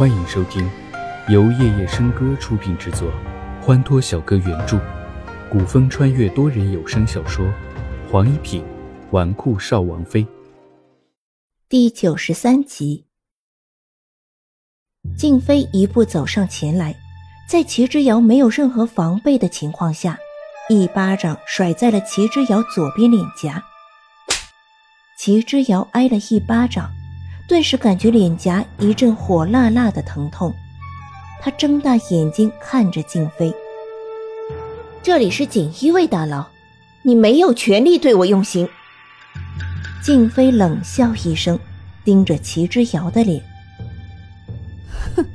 [0.00, 0.66] 欢迎收听
[1.28, 3.12] 由夜夜笙歌出品制作，
[3.60, 4.80] 欢脱小哥原著，
[5.52, 7.44] 古风穿越多人有声小说
[8.10, 8.64] 《黄一品
[9.10, 10.24] 纨绔少王妃》
[11.68, 13.04] 第九十三集。
[15.18, 16.96] 静妃一步走上前来，
[17.46, 20.18] 在齐之遥没有任何防备的情况下，
[20.70, 23.62] 一巴掌甩在了齐之遥左边脸颊。
[25.18, 26.90] 齐之遥挨了一巴掌。
[27.50, 30.54] 顿时感觉脸颊一阵火辣辣的疼痛，
[31.40, 33.52] 他睁大眼睛看着静妃。
[35.02, 36.46] 这里是锦衣卫大牢，
[37.02, 38.68] 你没有权利对我用刑。
[40.00, 41.58] 静妃冷笑一声，
[42.04, 43.42] 盯着齐之遥的脸。
[45.16, 45.26] 哼，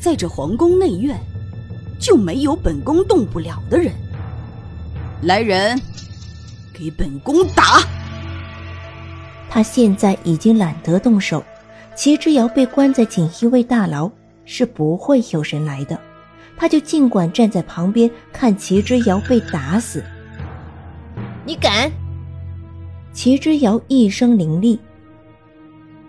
[0.00, 1.20] 在这皇宫内院，
[2.00, 3.92] 就没有本宫动不了的人。
[5.20, 5.78] 来人，
[6.72, 7.82] 给本宫打！
[9.48, 11.42] 他现在已经懒得动手，
[11.94, 14.10] 齐之遥被关在锦衣卫大牢，
[14.44, 15.98] 是不会有人来的，
[16.56, 20.04] 他就尽管站在旁边看齐之遥被打死。
[21.44, 21.90] 你敢？
[23.12, 24.78] 齐之遥一声凌厉，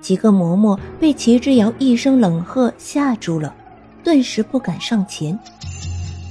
[0.00, 3.54] 几个嬷嬷被齐之遥一声冷喝吓住了，
[4.02, 5.38] 顿时不敢上前。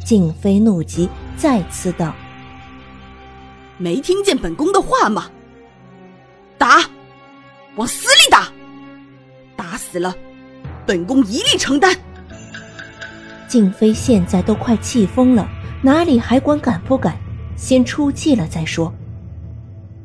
[0.03, 2.13] 静妃怒极，再次道
[3.79, 5.31] ：“没听见本宫的话吗？
[6.57, 6.81] 打！”
[7.75, 8.47] 往死里打，
[9.57, 10.15] 打死了，
[10.85, 11.93] 本宫一力承担。
[13.47, 15.47] 静妃现在都快气疯了，
[15.81, 17.17] 哪里还管敢不敢？
[17.57, 18.93] 先出气了再说。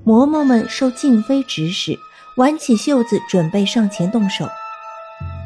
[0.04, 1.96] 嬷嬷们受静妃指使，
[2.36, 4.48] 挽起袖子准备上前动手，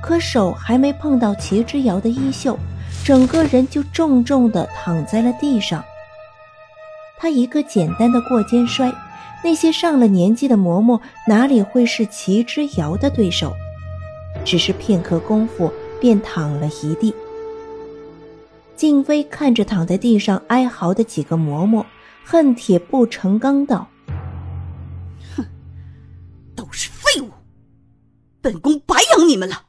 [0.03, 2.59] 可手还没碰到齐之遥的衣袖，
[3.05, 5.85] 整个人就重重的躺在了地上。
[7.19, 8.91] 他一个简单的过肩摔。
[9.45, 13.53] 那些上了年纪的嬷嬷哪里会是齐之遥的对手？
[14.43, 17.15] 只是片刻功夫便躺了一地。
[18.75, 21.85] 静妃看着躺在地上哀嚎的几个嬷嬷，
[22.25, 23.87] 恨铁不成钢道
[25.37, 25.45] ：“哼，
[26.57, 27.29] 都是废物，
[28.41, 29.67] 本宫白养你们了。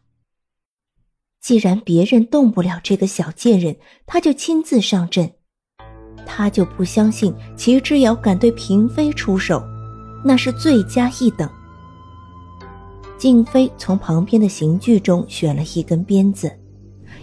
[1.42, 3.76] 既然别人动不了这个小贱人，
[4.06, 5.34] 他就亲自上阵。”
[6.26, 9.64] 他就不相信齐之遥敢对嫔妃出手，
[10.24, 11.50] 那是罪加一等。
[13.18, 16.52] 静妃从旁边的刑具中选了一根鞭子，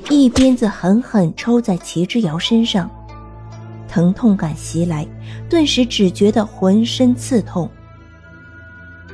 [0.08, 2.90] 一鞭子狠狠抽在齐之遥身上，
[3.88, 5.06] 疼痛感袭来，
[5.50, 7.69] 顿时只觉得浑身刺痛。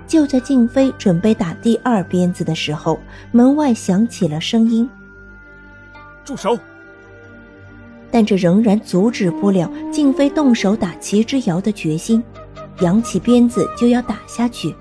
[0.06, 2.98] 就在静妃准备打第二鞭子的时候，
[3.32, 4.88] 门外响起了声音
[6.24, 6.58] ：“住手！”
[8.10, 12.22] 但这仍然阻止不了静妃动手打齐之遥的决心，
[12.80, 14.74] 扬起鞭子就要打下去。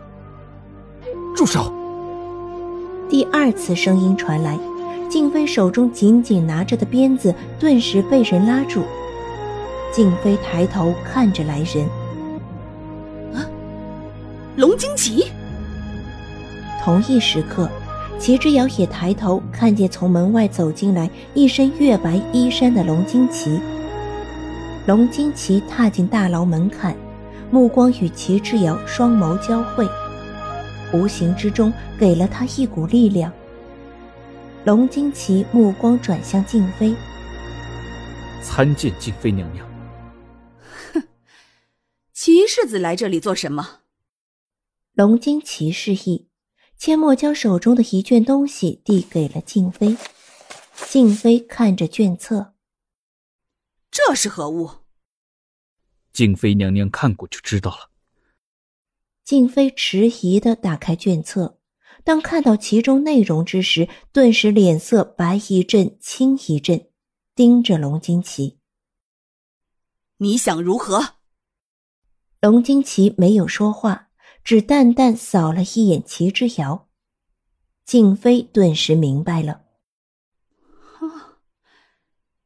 [1.36, 1.74] 住手！
[3.10, 4.58] 第二次声音传来，
[5.10, 8.84] 静妃手中紧紧拿着的鞭子顿时被人拉住。
[9.92, 11.86] 静妃抬头看着来人，
[13.34, 13.46] 啊，
[14.56, 15.26] 龙惊奇。
[16.84, 17.70] 同一时刻。
[18.20, 23.60] 齐之遥也抬头看见从门外走进来一身月白衣衫的龙金奇。
[24.86, 26.96] 龙金奇踏进大牢门槛，
[27.52, 29.88] 目光与齐之遥双眸交汇，
[30.94, 33.32] 无形之中给了他一股力量。
[34.66, 36.94] 龙金奇目光转向静妃，
[38.42, 39.66] 参见静妃娘娘。
[40.94, 41.04] 哼，
[42.14, 43.82] 齐世子来这里做什么？
[44.94, 46.27] 龙金奇示意。
[46.80, 49.98] 阡陌将手中的一卷东西递给了静妃，
[50.90, 52.54] 静妃看着卷册，
[53.90, 54.70] 这是何物？
[56.14, 57.92] 静妃娘娘看过就知道了。
[59.24, 61.60] 静妃迟疑的打开卷册，
[62.04, 66.90] 当看到其中内容之时，顿时脸色白一阵青一阵，
[67.36, 68.60] 盯着龙金奇。
[70.18, 71.16] 你想如何？
[72.40, 74.07] 龙金奇没有说话。
[74.48, 76.88] 只淡淡扫了一眼齐之遥，
[77.84, 79.66] 静妃顿时明白了。
[81.02, 81.40] 啊，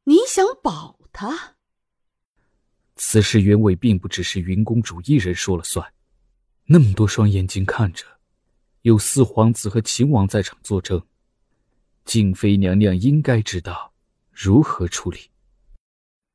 [0.05, 1.57] 你想保他？
[2.95, 5.93] 此事原委并不只是云公主一人说了算，
[6.65, 8.03] 那么多双眼睛看着，
[8.81, 11.05] 有四皇子和秦王在场作证，
[12.03, 13.93] 静妃娘娘应该知道
[14.31, 15.29] 如何处理。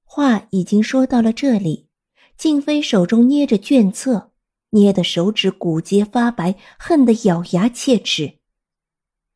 [0.05, 1.89] 话已经说到了这里，
[2.37, 4.31] 静妃手中捏着卷册。
[4.77, 8.39] 捏得手指骨节发白，恨得咬牙切齿。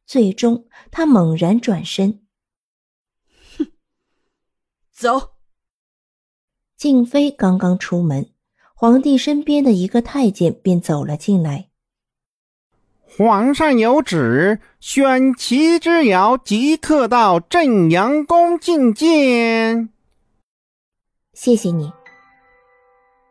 [0.07, 2.21] 最终，他猛然转身，
[3.57, 3.73] 哼，
[4.93, 5.33] 走。
[6.77, 8.31] 静妃刚刚出门，
[8.75, 11.69] 皇帝身边的一个太监便走了进来。
[13.05, 19.91] 皇上有旨，选齐之遥即刻到正阳宫觐见。
[21.33, 21.93] 谢谢你。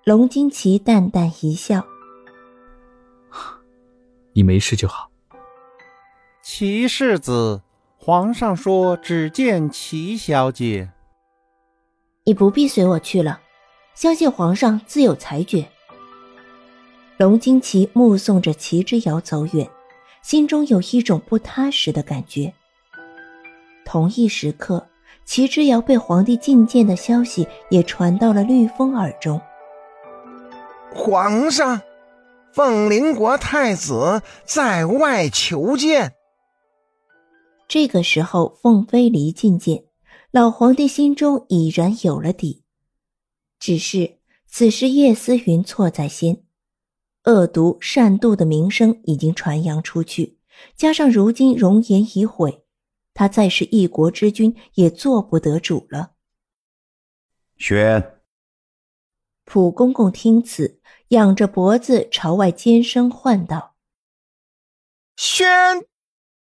[0.03, 1.85] 龙金奇淡淡一笑
[4.33, 5.09] ：“你没事就好。”
[6.41, 7.61] 齐世子，
[7.97, 10.89] 皇上说只见齐小姐。
[12.25, 13.41] 你不必随我去了，
[13.93, 15.67] 相信皇上自有裁决。
[17.17, 19.69] 龙金奇目送着齐之遥走远。
[20.21, 22.53] 心中有一种不踏实的感觉。
[23.85, 24.85] 同一时刻，
[25.23, 29.39] 齐之遥被皇帝觐见的消息也传到了绿风耳中。
[30.93, 31.81] 皇上，
[32.51, 36.15] 凤灵国太子在外求见。
[37.67, 39.85] 这个时候，凤飞离觐见，
[40.31, 42.63] 老皇帝心中已然有了底。
[43.59, 44.17] 只是
[44.47, 46.43] 此时叶思云错在先。
[47.25, 50.39] 恶毒善妒的名声已经传扬出去，
[50.75, 52.63] 加上如今容颜已毁，
[53.13, 56.13] 他再是一国之君也做不得主了。
[57.57, 58.21] 宣
[59.43, 60.78] 普公公听此，
[61.09, 63.73] 仰着脖子朝外尖声唤道
[65.17, 65.81] ：“宣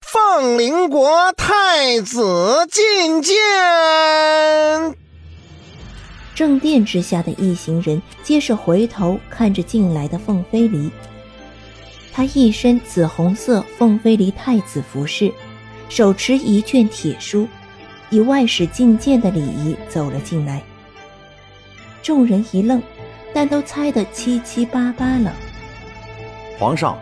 [0.00, 3.37] 凤灵国太子觐见。”
[6.34, 10.90] 正殿之下的一行人皆是回头看着进来的凤飞离。
[12.12, 15.32] 他一身紫红色凤飞离太子服饰，
[15.88, 17.46] 手持一卷铁书，
[18.10, 20.60] 以外使觐见的礼仪走了进来。
[22.02, 22.82] 众人一愣，
[23.38, 25.32] 但都猜得七七八八了。
[26.58, 26.99] 皇上，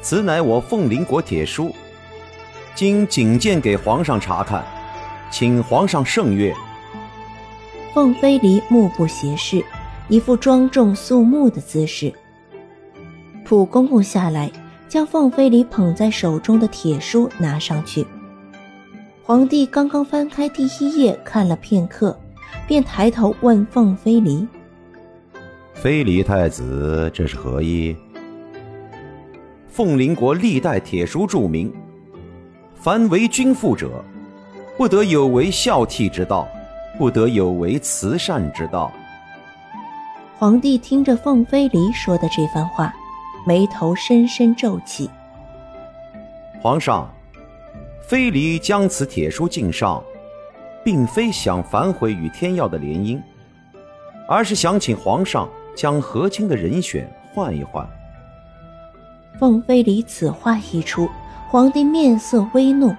[0.00, 1.74] 此乃我凤麟国铁书，
[2.72, 4.64] 经谨见给皇上查看，
[5.32, 6.54] 请皇上圣阅。
[7.92, 9.60] 凤飞离目不斜视，
[10.08, 12.12] 一副庄重肃穆的姿势。
[13.44, 14.48] 普公公下来，
[14.88, 18.06] 将凤飞离捧在手中的铁书拿上去。
[19.24, 22.16] 皇帝刚刚翻开第一页，看了片刻，
[22.68, 24.46] 便抬头问凤飞离
[25.84, 27.94] ：“飞离太子，这是何意？”
[29.68, 31.70] 凤林国历代铁书注明：
[32.74, 34.02] 凡为君父者，
[34.78, 36.48] 不得有违孝悌之道。
[36.96, 38.90] 不得有违慈善之道。
[40.38, 42.94] 皇帝听着凤飞离说的这番话，
[43.46, 45.10] 眉头深深皱起。
[46.62, 47.12] 皇上，
[48.08, 50.02] 飞离将此铁书敬上，
[50.82, 53.20] 并非想反悔与天耀的联姻，
[54.26, 57.88] 而是想请皇上将和亲的人选换一换。
[59.38, 61.08] 凤飞离此话一出，
[61.48, 62.94] 皇帝面色微怒。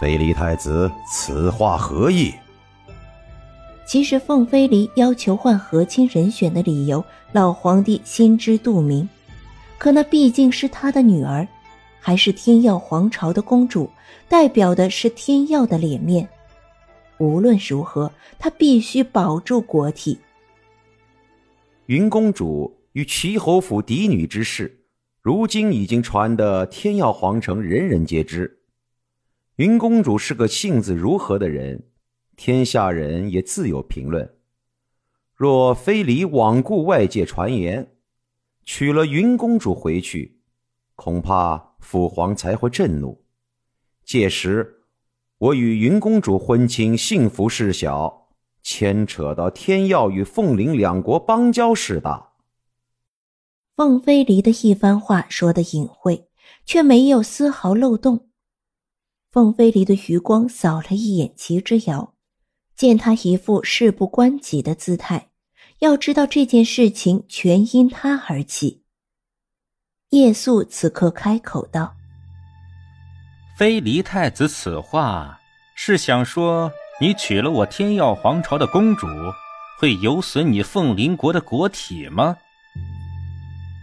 [0.00, 2.32] 飞离太子，此话何意？
[3.84, 9.08] 其实凤飞离要求换和亲人选的理由，老皇帝心知肚明。
[9.78, 11.46] 可那毕竟是他的女儿，
[12.00, 13.90] 还是天耀皇朝的公主，
[14.28, 16.28] 代表的是天耀的脸面。
[17.18, 20.18] 无论如何，他必须保住国体。
[21.88, 24.84] 云公主与齐侯府嫡女之事，
[25.22, 28.60] 如今已经传得天耀皇城，人人皆知。
[29.56, 31.88] 云公主是个性子如何的人，
[32.36, 34.34] 天下人也自有评论。
[35.34, 37.94] 若非礼罔顾外界传言，
[38.66, 40.42] 娶了云公主回去，
[40.94, 43.24] 恐怕父皇才会震怒。
[44.04, 44.82] 届时，
[45.38, 48.27] 我与云公主婚亲幸福事小，
[48.62, 52.32] 牵扯到天耀与凤翎两国邦交事大。
[53.76, 56.28] 凤飞离的一番话说的隐晦，
[56.66, 58.28] 却没有丝毫漏洞。
[59.30, 62.14] 凤飞离的余光扫了一眼齐之遥，
[62.74, 65.30] 见他一副事不关己的姿态，
[65.78, 68.82] 要知道这件事情全因他而起。
[70.10, 71.94] 叶素此刻开口道
[73.58, 75.38] ：“飞离太子，此话
[75.76, 79.06] 是想说你娶了我天耀皇朝的公主，
[79.78, 82.36] 会有损你凤麟国的国体吗？”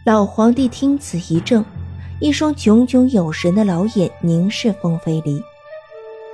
[0.05, 1.63] 老皇帝听此一怔。
[2.21, 5.43] 一双炯炯有神的老眼凝视凤飞离，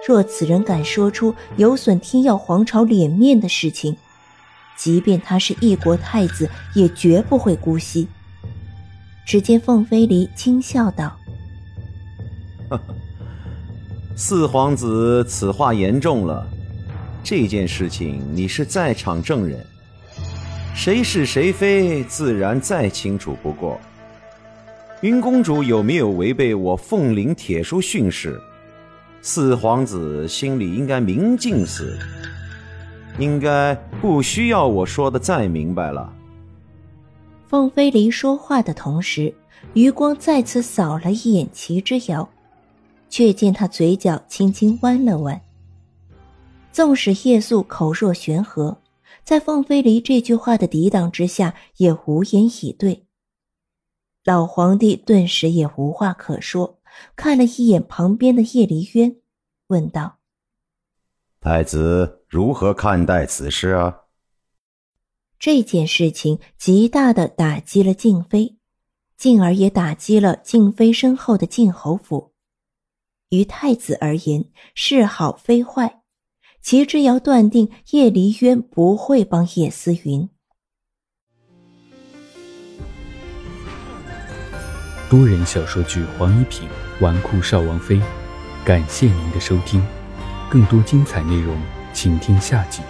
[0.08, 3.98] 若此人敢说出有损天耀皇朝脸面的事情，
[4.78, 8.08] 即便他是一国太子，也绝不会姑息。
[9.26, 11.18] 只见凤飞离轻笑道：
[14.16, 16.48] “四皇子，此话言重了。
[17.24, 19.66] 这件事情你是在场证人，
[20.76, 23.80] 谁是谁非，自然再清楚不过。”
[25.02, 28.40] 云公主有没有违背我凤灵铁书训示？
[29.24, 31.98] 四皇子心里应该明镜似，
[33.18, 36.12] 应该不需要我说的再明白了。
[37.48, 39.34] 凤飞离说话的同时，
[39.74, 42.28] 余光再次扫了一眼齐之遥，
[43.10, 45.40] 却见他嘴角轻轻弯了弯。
[46.72, 48.82] 纵使叶素口若悬河，
[49.24, 53.06] 在凤飞离这句话的抵挡之下，也无言以对。
[54.24, 56.80] 老皇帝顿时也无话可说，
[57.16, 59.18] 看了一眼旁边的叶离渊，
[59.68, 60.20] 问道
[61.42, 64.02] ：“太子如何看待此事啊？”
[65.40, 68.58] 这件事情极大的打击了静妃，
[69.18, 72.34] 进而也打击了静妃身后的晋侯府。
[73.30, 76.01] 于太子而言，是好非坏。
[76.62, 80.30] 齐之遥断定叶离渊不会帮叶思云。
[85.10, 86.70] 多人小说剧《黄一品
[87.02, 87.96] 纨绔少王妃》，
[88.64, 89.84] 感谢您的收听，
[90.50, 91.60] 更多精彩内容，
[91.94, 92.82] 请听下集。